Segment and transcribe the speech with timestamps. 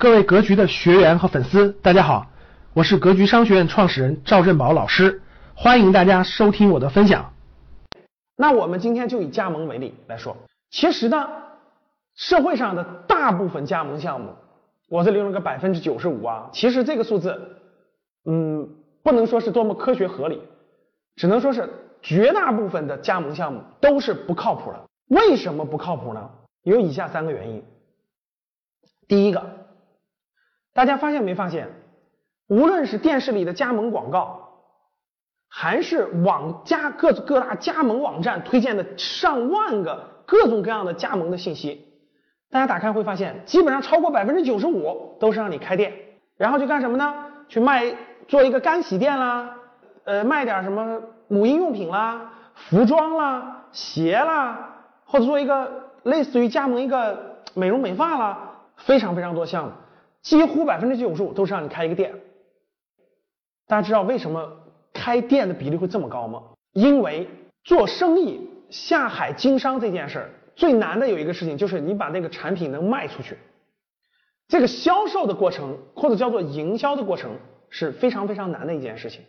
[0.00, 2.28] 各位格局的学员和粉丝，大家好，
[2.72, 5.20] 我是格局商学院创始人赵振宝老师，
[5.56, 7.32] 欢迎大家收听我的分享。
[8.36, 10.36] 那我们今天就以加盟为例来说，
[10.70, 11.28] 其实呢，
[12.14, 14.36] 社会上的大部分加盟项目，
[14.88, 17.56] 我这里用了个百分之九十五啊，其实这个数字，
[18.24, 18.68] 嗯，
[19.02, 20.40] 不能说是多么科学合理，
[21.16, 21.68] 只能说是
[22.02, 24.80] 绝大部分的加盟项目都是不靠谱的。
[25.08, 26.30] 为什么不靠谱呢？
[26.62, 27.64] 有以下三个原因。
[29.08, 29.44] 第一个。
[30.78, 31.70] 大家发现没发现，
[32.46, 34.60] 无论是电视里的加盟广告，
[35.48, 41.84] 还是网加各各大加盟网站推荐的上万个各种各样的加盟的信息，
[42.48, 45.92] 大家打开会发现，基本上超过百分之九十五都是让你开店，
[46.36, 47.12] 然后去干什么呢？
[47.48, 47.92] 去卖
[48.28, 49.56] 做一个干洗店啦，
[50.04, 54.76] 呃，卖点什么母婴用品啦、服装啦、鞋啦，
[55.06, 59.72] 或者做一个类似于加盟一个美容美发啦，非常非常多项目。
[60.22, 62.14] 几乎百分之九十五都是让你开一个店，
[63.66, 64.50] 大家知道为什么
[64.92, 66.42] 开店的比例会这么高吗？
[66.72, 67.28] 因为
[67.64, 73.38] 做生意下海经商这件事儿最难的有一个事情就是你把那个产品能卖出去，
[74.48, 77.30] 这个销售的过程或者叫做营销的过程
[77.70, 79.22] 是非常非常难的一件事情，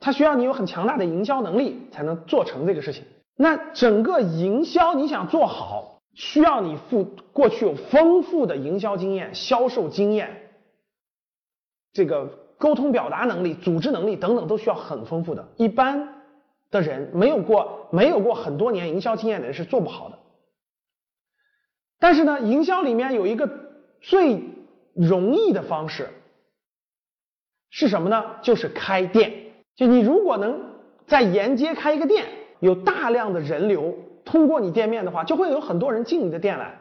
[0.00, 3.04] 它需要你有很强大的营销能力才能做成这个事情。
[3.36, 5.91] 那整个营销你想做好。
[6.14, 10.50] 需要你付过去有丰富的营销经验、销售经验，
[11.92, 12.26] 这个
[12.58, 15.48] 沟通表达能力、组织能力等等都需要很丰富的。
[15.56, 16.22] 一般
[16.70, 20.18] 的人没有过没有过很多年营销经验的人是做不好的。
[21.98, 23.48] 但是呢，营销里面有一个
[24.00, 24.42] 最
[24.94, 26.10] 容易的方式
[27.70, 28.36] 是什么呢？
[28.42, 29.32] 就是开店。
[29.76, 30.60] 就你如果能
[31.06, 32.26] 在沿街开一个店，
[32.60, 33.96] 有大量的人流。
[34.32, 36.78] 通过你店面的话，就会有很多人进你的店来，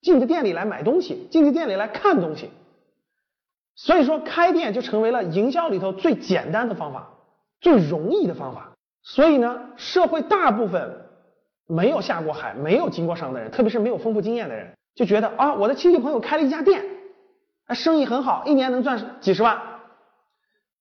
[0.00, 2.48] 进你的店里来买东西，进你店里来看东西。
[3.74, 7.10] 所以说，开店就成为了营销里头最简单的方法，
[7.60, 8.72] 最容易的方法。
[9.02, 11.02] 所以呢，社会大部分
[11.66, 16.82] 没有下过海、没有经过商的人，特别是没有丰富经验的人，就觉得啊，我的亲戚朋友开了一家店，
[17.66, 19.60] 啊，生意很好，一年能赚几十万。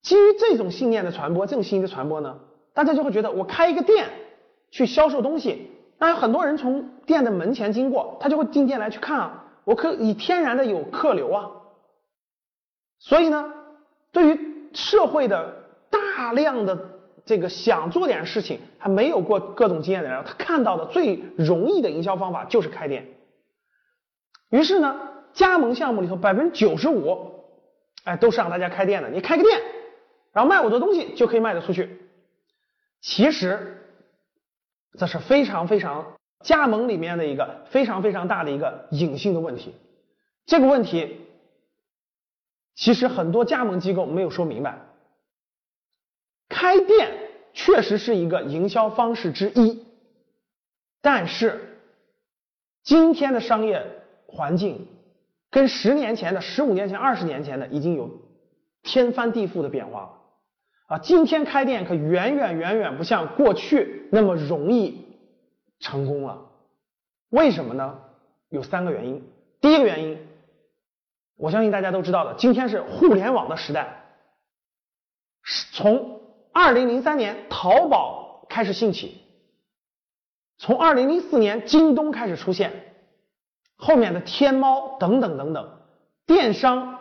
[0.00, 2.38] 基于这种信念的传播，这种信息的传播呢，
[2.72, 4.08] 大家就会觉得我开一个店。
[4.70, 11.50] 去销售东西，那有很多人从店的门前经过，他就会进店来去看啊，我可以天然的有客流啊。
[12.98, 13.52] 所以呢，
[14.12, 23.06] 对于社会的大量的这个想做点事情还没有过各种经验的人，他看到的最容易的营销方法就是开店。
[24.50, 25.00] 于是呢，
[25.32, 27.44] 加盟项目里头百分之九十五，
[28.04, 29.08] 哎，都是让大家开店的。
[29.08, 29.60] 你开个店，
[30.32, 32.00] 然后卖我的东西就可以卖得出去。
[33.00, 33.74] 其实。
[34.98, 39.72] 这是非常非常加盟里面的一个非常非常大的一个隐性的问题。
[40.44, 41.20] 这个问题
[42.74, 44.78] 其实很多加盟机构没有说明白。
[46.48, 47.16] 开店
[47.52, 49.84] 确实是一个营销方式之一，
[51.00, 51.78] 但是
[52.82, 53.86] 今天的商业
[54.26, 54.86] 环境
[55.50, 58.10] 跟十年前的、十五年前、二十年前的已经有
[58.82, 60.17] 天翻地覆的变化了。
[60.88, 65.06] 啊，今天开店可远远远远不像过去那么容易
[65.80, 66.46] 成功了。
[67.28, 67.98] 为什么呢？
[68.48, 69.22] 有三个原因。
[69.60, 70.26] 第一个原因，
[71.36, 74.02] 我相信大家都知道的，今天是互联网的时代。
[75.72, 76.22] 从
[76.52, 79.20] 二零零三年淘宝开始兴起，
[80.56, 82.72] 从二零零四年京东开始出现，
[83.76, 85.70] 后面的天猫等等等等，
[86.24, 87.00] 电商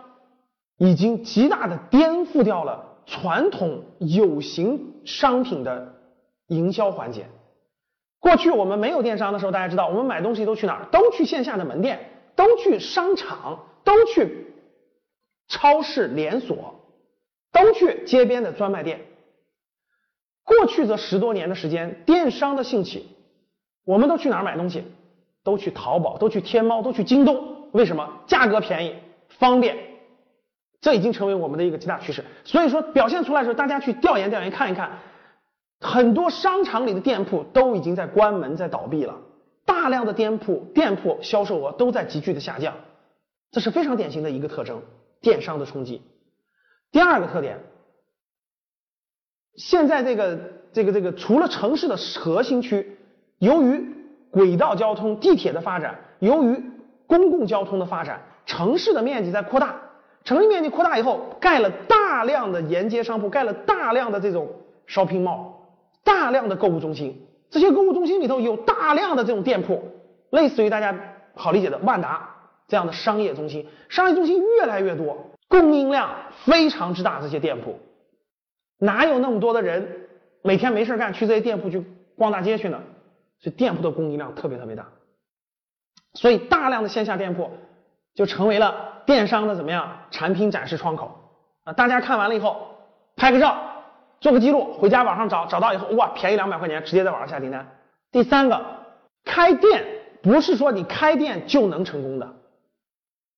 [0.75, 2.86] 已经极大的颠覆掉了。
[3.07, 5.95] 传统有形商品的
[6.47, 7.25] 营销环节，
[8.19, 10.85] 过去我们没有电商的时候，大家知道我们买东西都去哪儿？
[10.91, 14.53] 都去线下的门店，都去商场，都去
[15.47, 16.75] 超市连锁，
[17.53, 19.01] 都去街边的专卖店。
[20.43, 23.07] 过去这十多年的时间，电商的兴起，
[23.85, 24.83] 我们都去哪儿买东西？
[25.43, 27.69] 都去淘宝，都去天猫，都去京东。
[27.71, 28.19] 为什么？
[28.27, 28.95] 价格便宜，
[29.39, 29.77] 方便。
[30.87, 34.99] 这已经成为我们的一个极大趋势，所以说表现出来的时候，大家去调研调研看一看，
[35.81, 39.17] 很多商场里的店铺都已经在关门在倒闭了，
[39.65, 42.73] 大量的店铺店铺销售额都在急剧的下降，
[43.51, 44.81] 这是非常典型的一个特征，
[45.19, 46.01] 电商的冲击。
[46.93, 47.59] 第二个特点，
[49.57, 50.39] 现在这个
[50.71, 52.97] 这个这个除了城市的核心区，
[53.39, 53.93] 由于
[54.31, 56.63] 轨道交通、地铁的发展，由于
[57.07, 59.81] 公共交通的发展，城市的面积在扩大。
[60.27, 64.49] 城市面积扩大以后，盖了大量的沿街商铺，盖了大量的这种
[64.85, 65.53] shopping mall，
[66.03, 67.25] 大量的购物中心。
[67.49, 69.81] 这些购物中心里头有大量的这种店铺，
[70.31, 70.93] 类似于大家
[71.33, 72.29] 好理解的万达、
[72.67, 76.13] 这样的商业中心，商业中心越来越多，供应量
[76.43, 77.79] 非常之大，这些店铺
[78.79, 80.09] 哪有那么多的人
[80.41, 81.85] 每天没事干去这些店铺去
[82.17, 82.81] 逛大街去呢？
[83.39, 84.89] 所以店铺的供应量特别特别大，
[86.15, 87.49] 所以大量的线下店铺
[88.13, 91.19] 就成为了电商的怎么样产品展示窗口
[91.63, 91.73] 啊？
[91.73, 92.67] 大家看完了以后
[93.15, 93.57] 拍个照，
[94.19, 97.65] 做个记录，回家网上找找到以后，哇，便宜两百块钱，直接在网上下订单。
[98.11, 98.63] 第三个，
[99.25, 99.83] 开店
[100.21, 102.35] 不是说你开店就能成功的。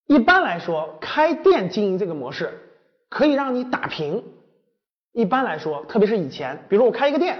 [0.06, 2.52] 一般来说，开店经营这个模式
[3.08, 4.22] 可以让你打平。
[5.12, 7.38] 一般来说，特别是以前，比如说我开一个店，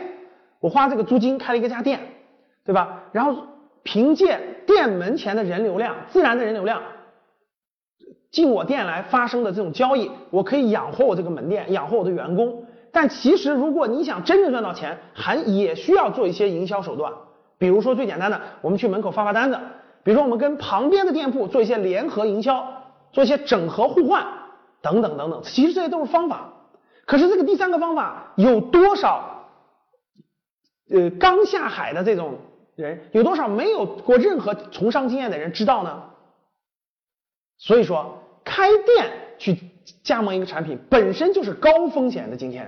[0.61, 2.01] 我花这个租金开了一个家店。
[2.63, 3.01] 对吧？
[3.11, 3.35] 然后
[3.83, 6.81] 凭借店门前的人流量，自然的人流量
[8.31, 12.65] 进我店来发生的这种交易，我可以养活我这个门店，养活我的员工。
[12.93, 17.13] 但其实如果你想真正赚到钱，还也需要做一些营销手段。
[17.59, 19.57] 比如说最简单的，我们去门口发发单子；
[20.03, 22.67] 比如说我们跟旁边的店铺做一些联合营销，
[23.13, 24.27] 做一些整合互换
[24.81, 25.43] 等等等等。
[25.43, 26.53] 其实这些都是方法。
[27.07, 29.47] 可是这个第三个方法有多少
[30.91, 32.39] 呃刚下海的这种？
[32.77, 36.03] 人有多少没有过任何从商经验的人知道呢？
[37.63, 39.71] 所以说，开店去
[40.03, 42.37] 加盟一个产品本身就是高风险的。
[42.37, 42.67] 今天，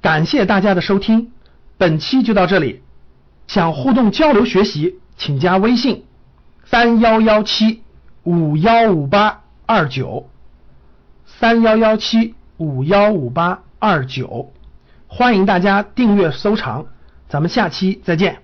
[0.00, 1.32] 感谢大家的收听，
[1.76, 2.82] 本期就到这里。
[3.46, 6.06] 想互动交流学习，请加微信
[6.64, 7.82] 三幺幺七
[8.22, 10.30] 五幺五八二九
[11.26, 14.50] 三幺幺七五幺五八二九，
[15.08, 16.86] 欢迎大家订阅收藏，
[17.28, 18.41] 咱们下期再见。